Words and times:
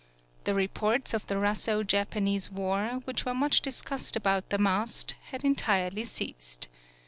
The 0.45 0.55
reports 0.55 1.13
of 1.13 1.27
the 1.27 1.37
Russo 1.37 1.83
Japanese 1.83 2.49
War, 2.49 3.03
which 3.05 3.23
were 3.23 3.35
much 3.35 3.61
discussed 3.61 4.15
about 4.15 4.49
the 4.49 4.57
mast, 4.57 5.13
had 5.25 5.43
entirely 5.43 6.05
ceased. 6.05 6.67